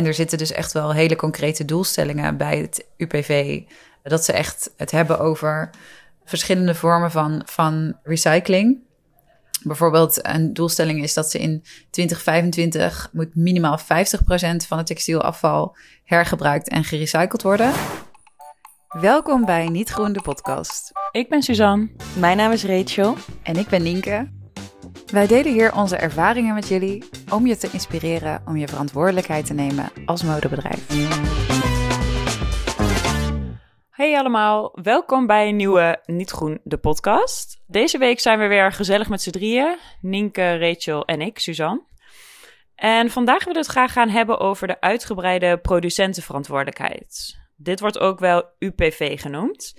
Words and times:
en 0.00 0.06
er 0.06 0.14
zitten 0.14 0.38
dus 0.38 0.52
echt 0.52 0.72
wel 0.72 0.92
hele 0.92 1.16
concrete 1.16 1.64
doelstellingen 1.64 2.36
bij 2.36 2.58
het 2.58 2.86
UPV. 2.96 3.62
Dat 4.02 4.24
ze 4.24 4.32
echt 4.32 4.70
het 4.76 4.90
hebben 4.90 5.18
over 5.18 5.70
verschillende 6.24 6.74
vormen 6.74 7.10
van, 7.10 7.42
van 7.44 7.96
recycling. 8.02 8.78
Bijvoorbeeld 9.62 10.26
een 10.26 10.54
doelstelling 10.54 11.02
is 11.02 11.14
dat 11.14 11.30
ze 11.30 11.38
in 11.38 11.64
2025 11.90 13.08
moet 13.12 13.34
minimaal 13.34 13.78
50% 13.78 13.82
van 14.66 14.78
het 14.78 14.86
textielafval 14.86 15.76
hergebruikt 16.04 16.68
en 16.68 16.84
gerecycled 16.84 17.42
worden. 17.42 17.72
Welkom 18.88 19.44
bij 19.44 19.68
Niet 19.68 19.90
Groen, 19.90 20.12
de 20.12 20.22
podcast. 20.22 20.90
Ik 21.10 21.28
ben 21.28 21.42
Suzanne. 21.42 21.90
Mijn 22.18 22.36
naam 22.36 22.52
is 22.52 22.64
Rachel. 22.64 23.16
En 23.42 23.56
ik 23.56 23.68
ben 23.68 23.82
Nienke. 23.82 24.39
Wij 25.10 25.26
delen 25.26 25.52
hier 25.52 25.74
onze 25.74 25.96
ervaringen 25.96 26.54
met 26.54 26.68
jullie 26.68 27.08
om 27.30 27.46
je 27.46 27.56
te 27.56 27.70
inspireren 27.72 28.42
om 28.46 28.56
je 28.56 28.68
verantwoordelijkheid 28.68 29.46
te 29.46 29.54
nemen 29.54 29.92
als 30.04 30.22
modebedrijf. 30.22 30.86
Hey 33.90 34.18
allemaal, 34.18 34.78
welkom 34.82 35.26
bij 35.26 35.48
een 35.48 35.56
nieuwe 35.56 36.00
Niet 36.04 36.30
Groen, 36.30 36.60
de 36.64 36.78
podcast. 36.78 37.62
Deze 37.66 37.98
week 37.98 38.20
zijn 38.20 38.38
we 38.38 38.46
weer 38.46 38.72
gezellig 38.72 39.08
met 39.08 39.22
z'n 39.22 39.30
drieën. 39.30 39.78
Nienke, 40.00 40.58
Rachel 40.58 41.04
en 41.04 41.20
ik, 41.20 41.38
Suzanne. 41.38 41.82
En 42.74 43.10
vandaag 43.10 43.38
willen 43.38 43.60
we 43.60 43.66
het 43.66 43.76
graag 43.76 43.92
gaan 43.92 44.08
hebben 44.08 44.38
over 44.38 44.66
de 44.66 44.80
uitgebreide 44.80 45.58
producentenverantwoordelijkheid. 45.58 47.38
Dit 47.56 47.80
wordt 47.80 47.98
ook 47.98 48.18
wel 48.18 48.44
UPV 48.58 49.20
genoemd. 49.20 49.74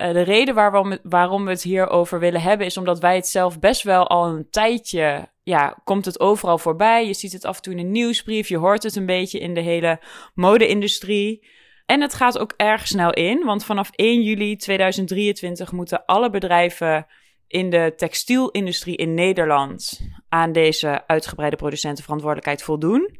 Uh, 0.00 0.12
de 0.12 0.22
reden 0.22 0.54
waarom, 0.54 0.98
waarom 1.02 1.44
we 1.44 1.50
het 1.50 1.62
hierover 1.62 2.18
willen 2.18 2.40
hebben 2.40 2.66
is 2.66 2.76
omdat 2.76 3.00
wij 3.00 3.14
het 3.14 3.26
zelf 3.26 3.58
best 3.58 3.82
wel 3.82 4.06
al 4.06 4.26
een 4.26 4.50
tijdje, 4.50 5.28
ja, 5.42 5.80
komt 5.84 6.04
het 6.04 6.20
overal 6.20 6.58
voorbij. 6.58 7.06
Je 7.06 7.14
ziet 7.14 7.32
het 7.32 7.44
af 7.44 7.56
en 7.56 7.62
toe 7.62 7.72
in 7.72 7.78
een 7.78 7.90
nieuwsbrief, 7.90 8.48
je 8.48 8.56
hoort 8.56 8.82
het 8.82 8.96
een 8.96 9.06
beetje 9.06 9.38
in 9.38 9.54
de 9.54 9.60
hele 9.60 10.00
mode-industrie. 10.34 11.46
En 11.86 12.00
het 12.00 12.14
gaat 12.14 12.38
ook 12.38 12.54
erg 12.56 12.86
snel 12.86 13.12
in, 13.12 13.44
want 13.44 13.64
vanaf 13.64 13.90
1 13.94 14.22
juli 14.22 14.56
2023 14.56 15.72
moeten 15.72 16.04
alle 16.04 16.30
bedrijven 16.30 17.06
in 17.46 17.70
de 17.70 17.92
textielindustrie 17.96 18.96
in 18.96 19.14
Nederland 19.14 20.00
aan 20.28 20.52
deze 20.52 21.06
uitgebreide 21.06 21.56
producentenverantwoordelijkheid 21.56 22.62
voldoen. 22.62 23.18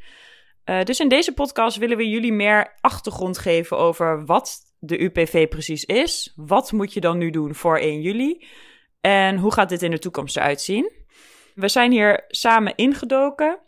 Uh, 0.64 0.82
dus 0.82 1.00
in 1.00 1.08
deze 1.08 1.34
podcast 1.34 1.76
willen 1.76 1.96
we 1.96 2.08
jullie 2.08 2.32
meer 2.32 2.76
achtergrond 2.80 3.38
geven 3.38 3.78
over 3.78 4.24
wat 4.24 4.69
de 4.80 5.00
UPV 5.00 5.48
precies 5.48 5.84
is. 5.84 6.32
Wat 6.36 6.72
moet 6.72 6.92
je 6.92 7.00
dan 7.00 7.18
nu 7.18 7.30
doen 7.30 7.54
voor 7.54 7.78
1 7.78 8.00
juli? 8.00 8.46
En 9.00 9.36
hoe 9.36 9.52
gaat 9.52 9.68
dit 9.68 9.82
in 9.82 9.90
de 9.90 9.98
toekomst 9.98 10.36
eruit 10.36 10.60
zien? 10.60 10.92
We 11.54 11.68
zijn 11.68 11.90
hier 11.90 12.24
samen 12.28 12.74
ingedoken. 12.76 13.58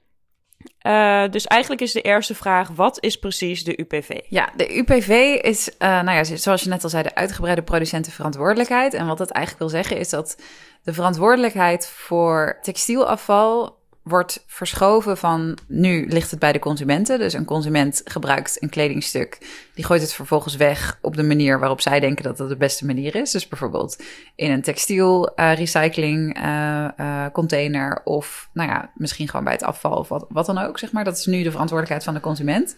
Uh, 0.87 1.29
dus 1.29 1.47
eigenlijk 1.47 1.83
is 1.83 1.93
de 1.93 2.01
eerste 2.01 2.35
vraag: 2.35 2.69
wat 2.69 3.05
is 3.05 3.19
precies 3.19 3.65
de 3.65 3.81
UPV? 3.81 4.21
Ja, 4.29 4.53
de 4.57 4.79
UPV 4.79 5.39
is, 5.43 5.69
uh, 5.69 5.77
nou 5.79 6.11
ja, 6.11 6.25
zoals 6.25 6.63
je 6.63 6.69
net 6.69 6.85
al 6.85 6.91
zei, 6.91 7.03
de 7.03 7.15
uitgebreide 7.15 7.63
producentenverantwoordelijkheid. 7.63 8.95
En 8.95 9.07
wat 9.07 9.19
dat 9.19 9.31
eigenlijk 9.31 9.71
wil 9.71 9.81
zeggen 9.81 9.99
is 9.99 10.09
dat 10.09 10.43
de 10.83 10.93
verantwoordelijkheid 10.93 11.89
voor 11.89 12.59
textielafval 12.63 13.82
wordt 14.03 14.45
verschoven 14.47 15.17
van 15.17 15.59
nu 15.67 16.07
ligt 16.09 16.31
het 16.31 16.41
bij 16.41 16.53
de 16.53 16.59
consumenten. 16.59 17.19
Dus 17.19 17.33
een 17.33 17.45
consument 17.45 18.01
gebruikt 18.05 18.63
een 18.63 18.69
kledingstuk, 18.69 19.39
die 19.75 19.85
gooit 19.85 20.01
het 20.01 20.13
vervolgens 20.13 20.57
weg 20.57 20.99
op 21.01 21.17
de 21.17 21.23
manier 21.23 21.59
waarop 21.59 21.81
zij 21.81 22.01
denken 22.01 22.25
dat 22.25 22.37
dat 22.37 22.49
de 22.49 22.57
beste 22.57 22.87
manier 22.87 23.15
is. 23.15 23.31
Dus 23.31 23.49
bijvoorbeeld 23.49 24.03
in 24.35 24.51
een 24.51 24.63
textiel 24.63 25.33
uh, 25.37 25.55
recycling 25.55 26.39
uh, 26.39 26.89
uh, 27.01 27.27
container 27.33 28.01
of 28.05 28.49
nou 28.53 28.69
ja, 28.69 28.91
misschien 28.95 29.29
gewoon 29.29 29.45
bij 29.45 29.55
het 29.55 29.63
afval 29.63 29.97
of 29.97 30.09
wat, 30.09 30.27
wat 30.29 30.47
dan 30.47 30.59
ook, 30.59 30.79
zeg 30.79 30.93
maar. 30.93 31.05
Dat 31.05 31.17
is 31.19 31.27
nu 31.27 31.43
de 31.43 31.51
verantwoordelijkheid 31.51 32.05
van 32.05 32.15
de 32.15 32.21
consument. 32.21 32.77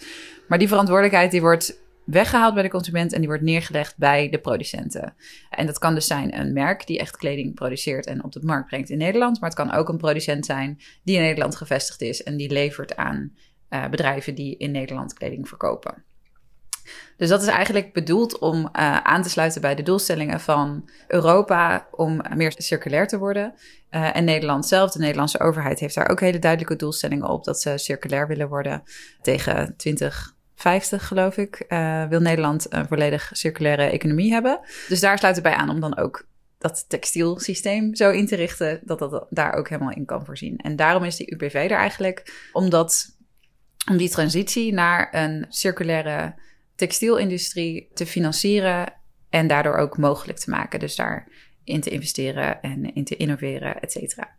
Maar 0.48 0.58
die 0.58 0.68
verantwoordelijkheid 0.68 1.30
die 1.30 1.40
wordt 1.40 1.82
weggehaald 2.04 2.54
bij 2.54 2.62
de 2.62 2.68
consument 2.68 3.12
en 3.12 3.18
die 3.18 3.28
wordt 3.28 3.42
neergelegd 3.42 3.96
bij 3.96 4.28
de 4.28 4.38
producenten. 4.38 5.14
En 5.50 5.66
dat 5.66 5.78
kan 5.78 5.94
dus 5.94 6.06
zijn 6.06 6.38
een 6.38 6.52
merk 6.52 6.86
die 6.86 6.98
echt 6.98 7.16
kleding 7.16 7.54
produceert 7.54 8.06
en 8.06 8.24
op 8.24 8.32
de 8.32 8.40
markt 8.42 8.68
brengt 8.68 8.90
in 8.90 8.98
Nederland. 8.98 9.40
Maar 9.40 9.50
het 9.50 9.58
kan 9.58 9.72
ook 9.72 9.88
een 9.88 9.96
producent 9.96 10.46
zijn 10.46 10.80
die 11.02 11.16
in 11.16 11.22
Nederland 11.22 11.56
gevestigd 11.56 12.00
is 12.00 12.22
en 12.22 12.36
die 12.36 12.52
levert 12.52 12.96
aan 12.96 13.32
uh, 13.70 13.88
bedrijven 13.88 14.34
die 14.34 14.56
in 14.56 14.70
Nederland 14.70 15.12
kleding 15.12 15.48
verkopen. 15.48 16.04
Dus 17.16 17.28
dat 17.28 17.42
is 17.42 17.48
eigenlijk 17.48 17.92
bedoeld 17.92 18.38
om 18.38 18.56
uh, 18.56 18.96
aan 18.96 19.22
te 19.22 19.28
sluiten 19.28 19.60
bij 19.60 19.74
de 19.74 19.82
doelstellingen 19.82 20.40
van 20.40 20.88
Europa 21.08 21.88
om 21.90 22.22
meer 22.34 22.54
circulair 22.56 23.06
te 23.06 23.18
worden. 23.18 23.54
Uh, 23.90 24.16
en 24.16 24.24
Nederland 24.24 24.66
zelf, 24.66 24.90
de 24.90 24.98
Nederlandse 24.98 25.40
overheid, 25.40 25.80
heeft 25.80 25.94
daar 25.94 26.10
ook 26.10 26.20
hele 26.20 26.38
duidelijke 26.38 26.76
doelstellingen 26.76 27.28
op 27.28 27.44
dat 27.44 27.60
ze 27.60 27.78
circulair 27.78 28.26
willen 28.26 28.48
worden 28.48 28.82
tegen 29.22 29.76
20 29.76 30.34
50, 30.54 31.06
geloof 31.06 31.36
ik, 31.36 31.64
uh, 31.68 32.08
wil 32.08 32.20
Nederland 32.20 32.66
een 32.72 32.86
volledig 32.86 33.30
circulaire 33.32 33.82
economie 33.82 34.32
hebben. 34.32 34.60
Dus 34.88 35.00
daar 35.00 35.18
sluit 35.18 35.34
het 35.34 35.44
bij 35.44 35.54
aan 35.54 35.70
om 35.70 35.80
dan 35.80 35.96
ook 35.96 36.26
dat 36.58 36.84
textielsysteem 36.88 37.94
zo 37.94 38.10
in 38.10 38.26
te 38.26 38.36
richten 38.36 38.80
dat 38.84 38.98
dat 38.98 39.26
daar 39.30 39.54
ook 39.54 39.68
helemaal 39.68 39.92
in 39.92 40.04
kan 40.04 40.24
voorzien. 40.24 40.56
En 40.56 40.76
daarom 40.76 41.04
is 41.04 41.16
die 41.16 41.32
UPV 41.32 41.54
er 41.54 41.76
eigenlijk, 41.76 42.48
omdat 42.52 43.16
om 43.90 43.96
die 43.96 44.10
transitie 44.10 44.72
naar 44.72 45.08
een 45.12 45.46
circulaire 45.48 46.34
textielindustrie 46.74 47.90
te 47.94 48.06
financieren 48.06 48.92
en 49.30 49.46
daardoor 49.46 49.76
ook 49.76 49.98
mogelijk 49.98 50.38
te 50.38 50.50
maken. 50.50 50.80
Dus 50.80 50.96
daarin 50.96 51.80
te 51.80 51.90
investeren 51.90 52.60
en 52.62 52.94
in 52.94 53.04
te 53.04 53.16
innoveren, 53.16 53.80
et 53.80 53.92
cetera. 53.92 54.30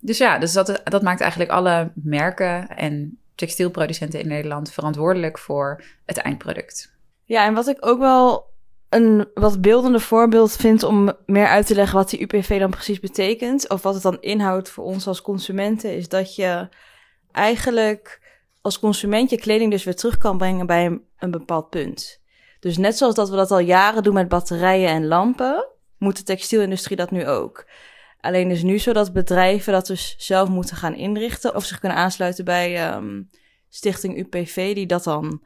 Dus 0.00 0.18
ja, 0.18 0.38
dus 0.38 0.52
dat, 0.52 0.80
dat 0.84 1.02
maakt 1.02 1.20
eigenlijk 1.20 1.50
alle 1.50 1.92
merken 1.94 2.68
en 2.68 3.18
textielproducenten 3.38 4.20
in 4.20 4.28
Nederland 4.28 4.72
verantwoordelijk 4.72 5.38
voor 5.38 5.84
het 6.04 6.16
eindproduct. 6.16 6.92
Ja, 7.24 7.46
en 7.46 7.54
wat 7.54 7.66
ik 7.66 7.76
ook 7.80 7.98
wel 7.98 8.46
een 8.88 9.28
wat 9.34 9.60
beeldende 9.60 10.00
voorbeeld 10.00 10.52
vind 10.52 10.82
om 10.82 11.12
meer 11.26 11.46
uit 11.46 11.66
te 11.66 11.74
leggen 11.74 11.96
wat 11.96 12.10
die 12.10 12.20
UPV 12.20 12.58
dan 12.58 12.70
precies 12.70 13.00
betekent, 13.00 13.68
of 13.68 13.82
wat 13.82 13.94
het 13.94 14.02
dan 14.02 14.20
inhoudt 14.20 14.70
voor 14.70 14.84
ons 14.84 15.06
als 15.06 15.22
consumenten, 15.22 15.96
is 15.96 16.08
dat 16.08 16.34
je 16.34 16.68
eigenlijk 17.32 18.20
als 18.60 18.78
consument 18.78 19.30
je 19.30 19.38
kleding 19.38 19.70
dus 19.70 19.84
weer 19.84 19.96
terug 19.96 20.18
kan 20.18 20.38
brengen 20.38 20.66
bij 20.66 20.86
een, 20.86 21.04
een 21.18 21.30
bepaald 21.30 21.70
punt. 21.70 22.20
Dus 22.60 22.76
net 22.76 22.96
zoals 22.96 23.14
dat 23.14 23.30
we 23.30 23.36
dat 23.36 23.50
al 23.50 23.58
jaren 23.58 24.02
doen 24.02 24.14
met 24.14 24.28
batterijen 24.28 24.88
en 24.88 25.06
lampen, 25.06 25.66
moet 25.98 26.16
de 26.16 26.22
textielindustrie 26.22 26.96
dat 26.96 27.10
nu 27.10 27.26
ook. 27.26 27.66
Alleen 28.20 28.50
is 28.50 28.62
nu 28.62 28.78
zo 28.78 28.92
dat 28.92 29.12
bedrijven 29.12 29.72
dat 29.72 29.86
dus 29.86 30.14
zelf 30.18 30.48
moeten 30.48 30.76
gaan 30.76 30.94
inrichten 30.94 31.54
of 31.54 31.64
zich 31.64 31.78
kunnen 31.78 31.98
aansluiten 31.98 32.44
bij 32.44 32.94
um, 32.94 33.30
Stichting 33.68 34.18
UPV, 34.18 34.74
die 34.74 34.86
dat 34.86 35.04
dan 35.04 35.42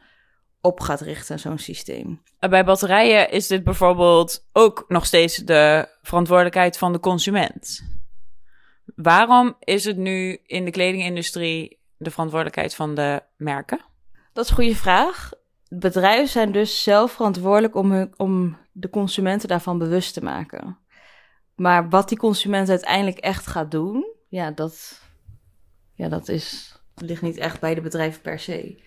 op 0.60 0.80
gaat 0.80 1.00
richten, 1.00 1.38
zo'n 1.38 1.58
systeem. 1.58 2.22
Bij 2.38 2.64
batterijen 2.64 3.30
is 3.30 3.46
dit 3.46 3.64
bijvoorbeeld 3.64 4.48
ook 4.52 4.84
nog 4.88 5.06
steeds 5.06 5.36
de 5.36 5.88
verantwoordelijkheid 6.02 6.78
van 6.78 6.92
de 6.92 7.00
consument. 7.00 7.84
Waarom 8.94 9.56
is 9.58 9.84
het 9.84 9.96
nu 9.96 10.38
in 10.46 10.64
de 10.64 10.70
kledingindustrie 10.70 11.78
de 11.96 12.10
verantwoordelijkheid 12.10 12.74
van 12.74 12.94
de 12.94 13.22
merken? 13.36 13.80
Dat 14.32 14.44
is 14.44 14.50
een 14.50 14.56
goede 14.56 14.76
vraag. 14.76 15.30
Bedrijven 15.68 16.28
zijn 16.28 16.52
dus 16.52 16.82
zelf 16.82 17.12
verantwoordelijk 17.12 17.74
om, 17.74 17.92
hun, 17.92 18.14
om 18.16 18.56
de 18.72 18.90
consumenten 18.90 19.48
daarvan 19.48 19.78
bewust 19.78 20.14
te 20.14 20.22
maken. 20.22 20.78
Maar 21.62 21.88
wat 21.88 22.08
die 22.08 22.18
consument 22.18 22.68
uiteindelijk 22.68 23.18
echt 23.18 23.46
gaat 23.46 23.70
doen, 23.70 24.06
ja, 24.28 24.50
dat, 24.50 25.00
ja, 25.94 26.08
dat 26.08 26.28
is, 26.28 26.76
ligt 26.94 27.22
niet 27.22 27.36
echt 27.36 27.60
bij 27.60 27.74
de 27.74 27.80
bedrijven 27.80 28.20
per 28.20 28.38
se. 28.38 28.82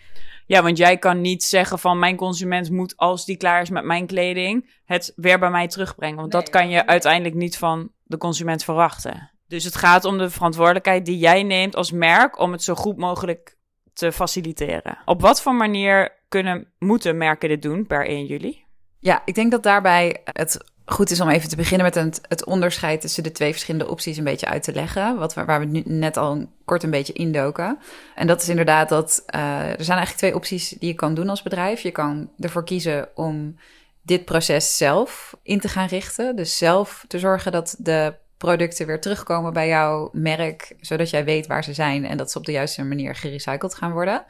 Ja, 0.46 0.63
want 0.63 0.78
jij 0.78 0.97
kan 0.97 1.22
niet 1.22 1.44
zeggen 1.44 1.80
van 1.80 2.00
mijn 2.00 2.16
consument 2.16 2.69
moet, 2.72 2.97
als 2.97 3.25
die 3.25 3.38
klaar 3.38 3.62
is 3.62 3.69
met 3.69 3.84
mijn 3.84 4.06
kleding, 4.06 4.69
het 4.86 5.13
weer 5.16 5.40
bij 5.40 5.50
mij 5.50 5.68
terugbrengen. 5.68 6.16
Want 6.16 6.31
nee, 6.31 6.41
dat 6.41 6.52
kan 6.52 6.69
je 6.69 6.75
nee. 6.75 6.88
uiteindelijk 6.88 7.36
niet 7.36 7.58
van 7.58 7.91
de 8.03 8.18
consument 8.18 8.63
verwachten. 8.63 9.31
Dus 9.47 9.63
het 9.63 9.75
gaat 9.75 10.06
om 10.06 10.18
de 10.18 10.30
verantwoordelijkheid 10.30 11.06
die 11.06 11.18
jij 11.18 11.44
neemt 11.44 11.75
als 11.75 11.92
merk 11.92 12.40
om 12.40 12.52
het 12.52 12.63
zo 12.63 12.75
goed 12.75 12.97
mogelijk 12.97 13.57
te 13.94 14.12
faciliteren. 14.12 14.97
Op 15.06 15.22
wat 15.22 15.42
voor 15.42 15.56
manier 15.56 16.24
kunnen, 16.28 16.74
moeten 16.80 17.18
merken 17.18 17.50
dit 17.50 17.62
doen 17.62 17.88
per 17.88 18.07
1 18.07 18.25
juli? 18.25 18.63
Ja, 19.00 19.21
ik 19.25 19.36
denk 19.36 19.51
dat 19.51 19.63
daarbij 19.63 20.21
het 20.24 20.74
goed 20.85 21.11
is 21.11 21.21
om 21.21 21.29
even 21.29 21.49
te 21.49 21.55
beginnen 21.55 21.85
met 21.85 21.95
het, 21.95 22.21
het, 22.27 22.45
onderscheid 22.45 23.01
tussen 23.01 23.23
de 23.23 23.31
twee 23.31 23.51
verschillende 23.51 23.89
opties 23.89 24.17
een 24.17 24.23
beetje 24.23 24.45
uit 24.45 24.63
te 24.63 24.73
leggen. 24.73 25.17
Wat, 25.17 25.33
waar 25.33 25.59
we 25.59 25.65
nu 25.65 25.81
net 25.85 26.17
al 26.17 26.47
kort 26.65 26.83
een 26.83 26.89
beetje 26.89 27.13
indoken. 27.13 27.77
En 28.15 28.27
dat 28.27 28.41
is 28.41 28.49
inderdaad 28.49 28.89
dat 28.89 29.23
uh, 29.35 29.41
er 29.61 29.83
zijn 29.83 29.97
eigenlijk 29.97 30.17
twee 30.17 30.35
opties 30.35 30.69
die 30.69 30.89
je 30.89 30.93
kan 30.95 31.13
doen 31.13 31.29
als 31.29 31.43
bedrijf. 31.43 31.81
Je 31.81 31.91
kan 31.91 32.29
ervoor 32.39 32.63
kiezen 32.63 33.07
om 33.15 33.55
dit 34.01 34.25
proces 34.25 34.77
zelf 34.77 35.37
in 35.43 35.59
te 35.59 35.67
gaan 35.67 35.87
richten. 35.87 36.35
Dus 36.35 36.57
zelf 36.57 37.05
te 37.07 37.19
zorgen 37.19 37.51
dat 37.51 37.75
de 37.77 38.13
producten 38.37 38.87
weer 38.87 39.01
terugkomen 39.01 39.53
bij 39.53 39.67
jouw 39.67 40.09
merk, 40.13 40.75
zodat 40.81 41.09
jij 41.09 41.25
weet 41.25 41.47
waar 41.47 41.63
ze 41.63 41.73
zijn 41.73 42.05
en 42.05 42.17
dat 42.17 42.31
ze 42.31 42.37
op 42.37 42.45
de 42.45 42.51
juiste 42.51 42.83
manier 42.83 43.15
gerecycled 43.15 43.75
gaan 43.75 43.91
worden. 43.91 44.25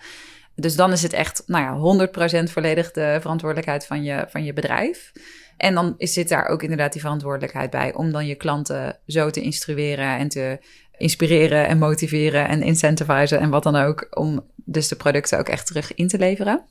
Dus 0.56 0.76
dan 0.76 0.92
is 0.92 1.02
het 1.02 1.14
echt, 1.14 1.44
nou 1.46 1.64
ja, 1.64 2.08
100% 2.48 2.52
volledig 2.52 2.92
de 2.92 3.18
verantwoordelijkheid 3.22 3.86
van 3.86 4.04
je, 4.04 4.26
van 4.30 4.44
je 4.44 4.54
bedrijf. 4.54 5.12
En 5.58 5.74
dan 5.74 5.96
zit 5.98 6.30
daar 6.30 6.48
ook 6.48 6.64
inderdaad 6.64 6.92
die 6.92 7.02
verantwoordelijkheid 7.02 7.70
bij 7.70 7.94
om 7.94 8.12
dan 8.12 8.26
je 8.26 8.36
klanten 8.36 9.00
zo 9.08 9.30
te 9.30 9.42
instrueren 9.42 10.18
en 10.18 10.28
te 10.28 10.60
inspireren 10.98 11.68
en 11.68 11.78
motiveren 11.78 12.48
en 12.48 12.62
incentivizen 12.62 13.40
en 13.40 13.50
wat 13.50 13.64
dan 13.64 13.76
ook. 13.76 14.08
Om 14.10 14.46
dus 14.56 14.88
de 14.88 14.96
producten 14.96 15.40
ook 15.40 15.50
echt 15.50 15.68
terug 15.68 15.94
in 15.94 16.08
te 16.08 16.18
leveren. 16.18 16.66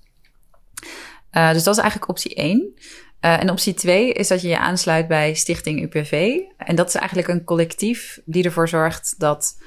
Uh, 1.33 1.53
dus 1.53 1.63
dat 1.63 1.77
is 1.77 1.83
eigenlijk 1.83 2.11
optie 2.11 2.35
1. 2.35 2.75
Uh, 3.21 3.41
en 3.41 3.51
optie 3.51 3.75
2 3.75 4.13
is 4.13 4.29
dat 4.29 4.43
je 4.43 4.49
je 4.49 4.59
aansluit 4.59 5.09
bij 5.09 5.35
Stichting 5.35 5.83
UPV. 5.83 6.39
En 6.57 6.77
dat 6.77 6.89
is 6.89 6.95
eigenlijk 6.95 7.29
een 7.29 7.45
collectief 7.45 8.21
die 8.25 8.45
ervoor 8.45 8.69
zorgt 8.69 9.15
dat, 9.19 9.59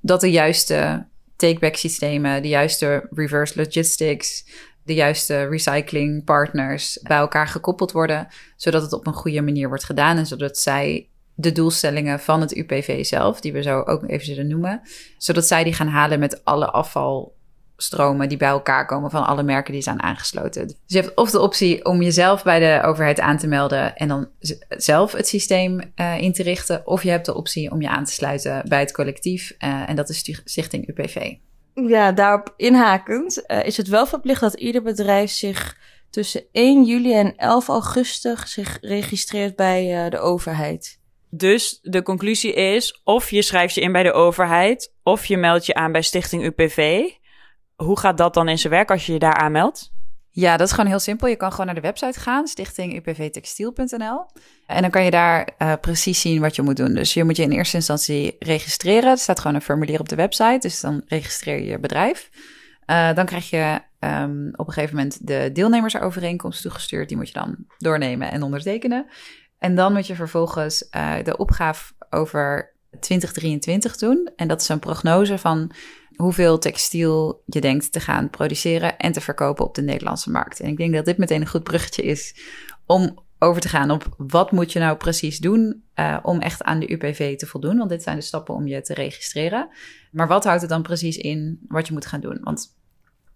dat 0.00 0.20
de 0.20 0.30
juiste 0.30 1.06
take-back 1.38 1.76
systemen, 1.76 2.42
de 2.42 2.48
juiste 2.48 3.08
reverse 3.10 3.56
logistics, 3.56 4.44
de 4.84 4.94
juiste 4.94 5.46
recycling 5.46 6.24
partners 6.24 6.98
bij 7.02 7.16
elkaar 7.16 7.48
gekoppeld 7.48 7.92
worden, 7.92 8.28
zodat 8.56 8.82
het 8.82 8.92
op 8.92 9.06
een 9.06 9.12
goede 9.12 9.42
manier 9.42 9.68
wordt 9.68 9.84
gedaan 9.84 10.16
en 10.16 10.26
zodat 10.26 10.58
zij 10.58 11.08
de 11.34 11.52
doelstellingen 11.52 12.20
van 12.20 12.40
het 12.40 12.56
UPV 12.56 13.04
zelf, 13.04 13.40
die 13.40 13.52
we 13.52 13.62
zo 13.62 13.80
ook 13.80 14.08
even 14.08 14.26
zullen 14.26 14.46
noemen, 14.46 14.80
zodat 15.18 15.46
zij 15.46 15.64
die 15.64 15.72
gaan 15.72 15.88
halen 15.88 16.18
met 16.18 16.44
alle 16.44 16.70
afvalstromen 17.78 18.28
die 18.28 18.38
bij 18.38 18.48
elkaar 18.48 18.86
komen 18.86 19.10
van 19.10 19.26
alle 19.26 19.42
merken 19.42 19.72
die 19.72 19.82
zijn 19.82 20.02
aangesloten. 20.02 20.66
Dus 20.66 20.76
je 20.86 21.00
hebt 21.00 21.16
of 21.16 21.30
de 21.30 21.40
optie 21.40 21.84
om 21.84 22.02
jezelf 22.02 22.42
bij 22.42 22.58
de 22.58 22.86
overheid 22.86 23.20
aan 23.20 23.38
te 23.38 23.46
melden 23.46 23.96
en 23.96 24.08
dan 24.08 24.28
zelf 24.68 25.12
het 25.12 25.28
systeem 25.28 25.80
uh, 25.96 26.20
in 26.20 26.32
te 26.32 26.42
richten, 26.42 26.86
of 26.86 27.02
je 27.02 27.10
hebt 27.10 27.26
de 27.26 27.34
optie 27.34 27.70
om 27.70 27.80
je 27.80 27.88
aan 27.88 28.04
te 28.04 28.12
sluiten 28.12 28.68
bij 28.68 28.80
het 28.80 28.92
collectief 28.92 29.54
uh, 29.58 29.88
en 29.88 29.96
dat 29.96 30.08
is 30.08 30.40
Stichting 30.44 30.88
UPV. 30.88 31.34
Ja, 31.74 32.12
daarop 32.12 32.54
inhakend 32.56 33.42
uh, 33.46 33.64
is 33.64 33.76
het 33.76 33.88
wel 33.88 34.06
verplicht 34.06 34.40
dat 34.40 34.54
ieder 34.54 34.82
bedrijf 34.82 35.30
zich 35.30 35.76
tussen 36.10 36.42
1 36.52 36.84
juli 36.84 37.14
en 37.14 37.36
11 37.36 37.68
augustus 37.68 38.52
zich 38.52 38.78
registreert 38.80 39.56
bij 39.56 40.04
uh, 40.04 40.10
de 40.10 40.18
overheid. 40.18 40.98
Dus 41.30 41.78
de 41.82 42.02
conclusie 42.02 42.52
is: 42.52 43.00
of 43.04 43.30
je 43.30 43.42
schrijft 43.42 43.74
je 43.74 43.80
in 43.80 43.92
bij 43.92 44.02
de 44.02 44.12
overheid, 44.12 44.94
of 45.02 45.26
je 45.26 45.36
meldt 45.36 45.66
je 45.66 45.74
aan 45.74 45.92
bij 45.92 46.02
Stichting 46.02 46.44
UPV. 46.44 47.10
Hoe 47.84 47.98
gaat 47.98 48.18
dat 48.18 48.34
dan 48.34 48.48
in 48.48 48.58
zijn 48.58 48.72
werk 48.72 48.90
als 48.90 49.06
je 49.06 49.12
je 49.12 49.18
daar 49.18 49.34
aanmeldt? 49.34 49.92
Ja, 50.30 50.56
dat 50.56 50.66
is 50.66 50.72
gewoon 50.72 50.90
heel 50.90 50.98
simpel. 50.98 51.28
Je 51.28 51.36
kan 51.36 51.50
gewoon 51.50 51.66
naar 51.66 51.74
de 51.74 51.80
website 51.80 52.20
gaan, 52.20 52.46
stichtingupvtextiel.nl. 52.46 54.26
En 54.66 54.82
dan 54.82 54.90
kan 54.90 55.04
je 55.04 55.10
daar 55.10 55.48
uh, 55.58 55.72
precies 55.80 56.20
zien 56.20 56.40
wat 56.40 56.56
je 56.56 56.62
moet 56.62 56.76
doen. 56.76 56.94
Dus 56.94 57.14
je 57.14 57.24
moet 57.24 57.36
je 57.36 57.42
in 57.42 57.50
eerste 57.50 57.76
instantie 57.76 58.36
registreren. 58.38 59.10
Er 59.10 59.18
staat 59.18 59.40
gewoon 59.40 59.56
een 59.56 59.62
formulier 59.62 60.00
op 60.00 60.08
de 60.08 60.16
website, 60.16 60.58
dus 60.58 60.80
dan 60.80 61.02
registreer 61.06 61.58
je 61.58 61.66
je 61.66 61.78
bedrijf. 61.78 62.30
Uh, 62.86 63.14
dan 63.14 63.26
krijg 63.26 63.50
je 63.50 63.80
um, 64.00 64.50
op 64.56 64.66
een 64.66 64.72
gegeven 64.72 64.96
moment 64.96 65.26
de 65.26 65.50
deelnemersovereenkomst 65.52 66.62
toegestuurd. 66.62 67.08
Die 67.08 67.16
moet 67.16 67.28
je 67.28 67.34
dan 67.34 67.56
doornemen 67.78 68.30
en 68.30 68.42
ondertekenen. 68.42 69.06
En 69.58 69.74
dan 69.74 69.92
moet 69.92 70.06
je 70.06 70.14
vervolgens 70.14 70.88
uh, 70.96 71.14
de 71.24 71.36
opgave 71.36 71.92
over 72.10 72.74
2023 73.00 73.96
doen. 73.96 74.30
En 74.36 74.48
dat 74.48 74.60
is 74.60 74.68
een 74.68 74.78
prognose 74.78 75.38
van 75.38 75.72
hoeveel 76.18 76.58
textiel 76.58 77.42
je 77.46 77.60
denkt 77.60 77.92
te 77.92 78.00
gaan 78.00 78.30
produceren 78.30 78.96
en 78.96 79.12
te 79.12 79.20
verkopen 79.20 79.64
op 79.64 79.74
de 79.74 79.82
Nederlandse 79.82 80.30
markt. 80.30 80.60
En 80.60 80.68
ik 80.68 80.76
denk 80.76 80.94
dat 80.94 81.04
dit 81.04 81.18
meteen 81.18 81.40
een 81.40 81.48
goed 81.48 81.62
bruggetje 81.62 82.02
is 82.02 82.34
om 82.86 83.18
over 83.38 83.60
te 83.60 83.68
gaan 83.68 83.90
op 83.90 84.14
wat 84.16 84.52
moet 84.52 84.72
je 84.72 84.78
nou 84.78 84.96
precies 84.96 85.38
doen 85.38 85.84
uh, 85.94 86.18
om 86.22 86.40
echt 86.40 86.62
aan 86.62 86.78
de 86.78 86.92
UPV 86.92 87.36
te 87.36 87.46
voldoen. 87.46 87.76
Want 87.76 87.90
dit 87.90 88.02
zijn 88.02 88.16
de 88.16 88.22
stappen 88.22 88.54
om 88.54 88.66
je 88.66 88.80
te 88.80 88.94
registreren. 88.94 89.68
Maar 90.10 90.28
wat 90.28 90.44
houdt 90.44 90.60
het 90.60 90.70
dan 90.70 90.82
precies 90.82 91.16
in 91.16 91.60
wat 91.68 91.86
je 91.86 91.92
moet 91.92 92.06
gaan 92.06 92.20
doen? 92.20 92.40
Want 92.42 92.76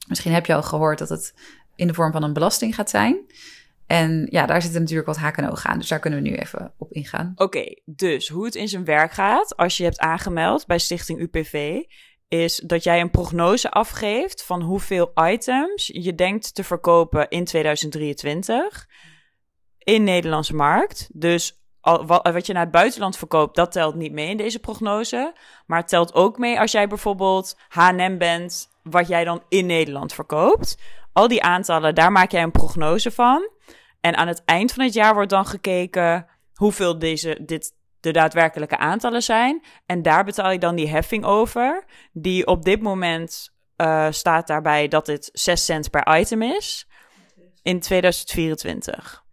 misschien 0.09 0.33
heb 0.33 0.47
je 0.47 0.55
al 0.55 0.63
gehoord 0.63 0.99
dat 0.99 1.09
het 1.09 1.35
in 1.77 1.87
de 1.87 1.95
vorm 1.95 2.13
van 2.13 2.23
een 2.23 2.33
belasting 2.33 2.75
gaat 2.75 2.91
zijn. 2.91 3.21
En 3.87 4.27
ja, 4.31 4.47
daar 4.47 4.63
zitten 4.63 4.81
natuurlijk 4.81 5.09
wat 5.09 5.17
haken 5.17 5.45
en 5.45 5.51
ogen 5.51 5.71
aan. 5.71 5.79
Dus 5.79 5.89
daar 5.89 5.99
kunnen 5.99 6.23
we 6.23 6.29
nu 6.29 6.35
even 6.35 6.73
op 6.77 6.93
ingaan. 6.93 7.33
Oké, 7.35 7.65
dus 7.85 8.29
hoe 8.29 8.45
het 8.45 8.55
in 8.55 8.69
zijn 8.69 8.85
werk 8.85 9.13
gaat 9.13 9.57
als 9.57 9.77
je 9.77 9.85
hebt 9.85 9.99
aangemeld 9.99 10.67
bij 10.67 10.79
Stichting 10.79 11.21
UPV, 11.21 11.83
is 12.33 12.57
dat 12.57 12.85
jij 12.85 13.01
een 13.01 13.11
prognose 13.11 13.71
afgeeft 13.71 14.45
van 14.45 14.63
hoeveel 14.63 15.13
items 15.15 15.91
je 15.93 16.15
denkt 16.15 16.55
te 16.55 16.65
verkopen 16.65 17.29
in 17.29 17.45
2023 17.45 18.89
in 19.79 20.05
Nederlandse 20.05 20.55
markt. 20.55 21.09
Dus 21.13 21.63
wat 22.33 22.47
je 22.47 22.53
naar 22.53 22.63
het 22.63 22.71
buitenland 22.71 23.17
verkoopt, 23.17 23.57
dat 23.57 23.73
telt 23.73 23.95
niet 23.95 24.13
mee 24.13 24.29
in 24.29 24.37
deze 24.37 24.59
prognose. 24.59 25.35
Maar 25.67 25.79
het 25.79 25.89
telt 25.89 26.15
ook 26.15 26.39
mee 26.39 26.61
als 26.61 26.73
jij 26.73 26.89
bijvoorbeeld 26.89 27.57
H&M 27.69 28.19
bent, 28.19 28.69
wat 28.83 29.09
jij 29.09 29.25
dan 29.25 29.43
in 29.49 29.67
Nederland 29.67 30.13
verkoopt. 30.13 30.79
Al 31.13 31.29
die 31.29 31.43
aantallen, 31.43 31.95
daar 31.95 32.13
maak 32.13 32.31
jij 32.31 32.43
een 32.43 32.51
prognose 32.51 33.11
van. 33.11 33.51
En 34.01 34.17
aan 34.17 34.29
het 34.29 34.43
eind 34.45 34.73
van 34.73 34.85
het 34.85 34.95
jaar 34.95 35.15
wordt 35.15 35.31
dan 35.31 35.47
gekeken 35.47 36.27
hoeveel 36.55 36.99
deze, 36.99 37.39
dit 37.43 37.81
de 38.03 38.11
daadwerkelijke 38.11 38.79
aantallen 38.79 39.23
zijn. 39.23 39.63
En 39.87 40.03
daar 40.03 40.25
betaal 40.25 40.51
je 40.51 40.59
dan 40.59 40.75
die 40.75 40.89
heffing 40.89 41.25
over. 41.25 41.85
Die 42.13 42.47
op 42.47 42.65
dit 42.65 42.83
moment 42.83 43.53
uh, 43.77 44.07
staat 44.11 44.47
daarbij 44.47 44.89
dat 44.89 45.07
het 45.07 45.31
6 45.33 45.65
cent 45.65 45.91
per 45.91 46.19
item 46.19 46.43
is. 46.43 46.89
In 47.63 47.81
2024. 47.81 49.25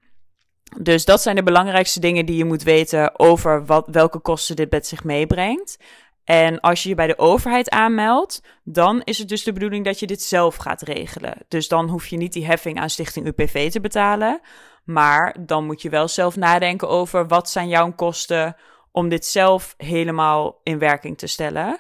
Dus 0.77 1.05
dat 1.05 1.21
zijn 1.21 1.35
de 1.35 1.43
belangrijkste 1.43 1.99
dingen 1.99 2.25
die 2.25 2.37
je 2.37 2.45
moet 2.45 2.63
weten 2.63 3.19
over 3.19 3.65
wat, 3.65 3.87
welke 3.91 4.19
kosten 4.19 4.55
dit 4.55 4.71
met 4.71 4.87
zich 4.87 5.03
meebrengt. 5.03 5.77
En 6.23 6.59
als 6.59 6.83
je 6.83 6.89
je 6.89 6.95
bij 6.95 7.07
de 7.07 7.17
overheid 7.17 7.69
aanmeldt, 7.69 8.41
dan 8.63 9.01
is 9.03 9.17
het 9.17 9.29
dus 9.29 9.43
de 9.43 9.53
bedoeling 9.53 9.85
dat 9.85 9.99
je 9.99 10.07
dit 10.07 10.21
zelf 10.21 10.55
gaat 10.55 10.81
regelen. 10.81 11.33
Dus 11.47 11.67
dan 11.67 11.89
hoef 11.89 12.07
je 12.07 12.17
niet 12.17 12.33
die 12.33 12.45
heffing 12.45 12.79
aan 12.79 12.89
Stichting 12.89 13.25
UPV 13.25 13.71
te 13.71 13.81
betalen. 13.81 14.41
Maar 14.89 15.35
dan 15.39 15.65
moet 15.65 15.81
je 15.81 15.89
wel 15.89 16.07
zelf 16.07 16.35
nadenken 16.35 16.89
over 16.89 17.27
wat 17.27 17.49
zijn 17.49 17.67
jouw 17.67 17.91
kosten 17.91 18.55
om 18.91 19.09
dit 19.09 19.25
zelf 19.25 19.73
helemaal 19.77 20.59
in 20.63 20.79
werking 20.79 21.17
te 21.17 21.27
stellen. 21.27 21.79